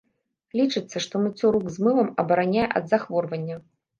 [0.59, 3.59] Лічыцца, што мыццё рук з мылам абараняе ад захворвання.